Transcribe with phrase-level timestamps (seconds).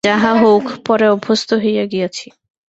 [0.03, 2.27] যাহা হউক, পরে অভ্যস্ত হইয়া গিয়াছি।